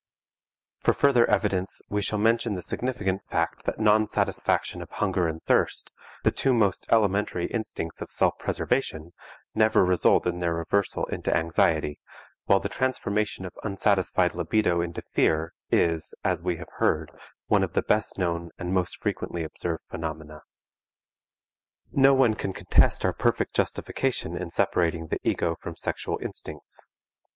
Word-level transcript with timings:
For 0.79 0.95
further 0.95 1.29
evidence 1.29 1.79
we 1.87 2.01
shall 2.01 2.17
mention 2.17 2.55
the 2.55 2.63
significant 2.63 3.21
fact 3.29 3.65
that 3.65 3.79
non 3.79 4.07
satisfaction 4.07 4.81
of 4.81 4.89
hunger 4.89 5.27
and 5.27 5.43
thirst, 5.43 5.91
the 6.23 6.31
two 6.31 6.55
most 6.55 6.87
elementary 6.89 7.45
instincts 7.45 8.01
of 8.01 8.09
self 8.09 8.33
preservation, 8.39 9.13
never 9.53 9.85
result 9.85 10.25
in 10.25 10.39
their 10.39 10.55
reversal 10.55 11.05
into 11.11 11.31
anxiety, 11.31 11.99
while 12.45 12.59
the 12.59 12.67
transformation 12.67 13.45
of 13.45 13.53
unsatisfied 13.63 14.33
libido 14.33 14.81
into 14.81 15.03
fear 15.13 15.53
is, 15.69 16.15
as 16.23 16.41
we 16.41 16.57
have 16.57 16.69
heard, 16.79 17.11
one 17.45 17.61
of 17.63 17.73
the 17.73 17.83
best 17.83 18.17
known 18.17 18.49
and 18.57 18.73
most 18.73 18.97
frequently 19.03 19.43
observed 19.43 19.83
phenomena. 19.91 20.41
No 21.91 22.15
one 22.15 22.33
can 22.33 22.53
contest 22.53 23.05
our 23.05 23.13
perfect 23.13 23.53
justification 23.53 24.35
in 24.35 24.49
separating 24.49 25.09
the 25.09 25.19
ego 25.23 25.55
from 25.61 25.75
sexual 25.75 26.17
instincts. 26.23 26.87